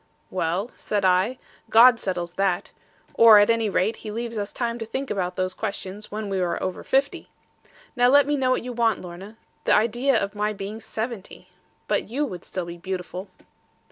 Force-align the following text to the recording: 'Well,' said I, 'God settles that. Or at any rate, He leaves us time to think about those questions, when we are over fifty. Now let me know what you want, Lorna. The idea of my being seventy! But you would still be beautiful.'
'Well,' 0.31 0.71
said 0.75 1.05
I, 1.05 1.37
'God 1.69 1.99
settles 1.99 2.33
that. 2.33 2.71
Or 3.13 3.37
at 3.37 3.51
any 3.51 3.69
rate, 3.69 3.97
He 3.97 4.09
leaves 4.09 4.35
us 4.35 4.51
time 4.51 4.79
to 4.79 4.85
think 4.87 5.11
about 5.11 5.35
those 5.35 5.53
questions, 5.53 6.09
when 6.09 6.27
we 6.27 6.39
are 6.39 6.57
over 6.59 6.83
fifty. 6.83 7.29
Now 7.95 8.07
let 8.09 8.25
me 8.25 8.35
know 8.35 8.49
what 8.49 8.63
you 8.63 8.73
want, 8.73 8.99
Lorna. 8.99 9.37
The 9.65 9.75
idea 9.75 10.19
of 10.19 10.33
my 10.33 10.53
being 10.53 10.79
seventy! 10.81 11.49
But 11.87 12.09
you 12.09 12.25
would 12.25 12.43
still 12.43 12.65
be 12.65 12.77
beautiful.' 12.77 13.27